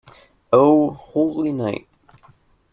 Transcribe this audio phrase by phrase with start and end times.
[0.51, 1.87] O holy night.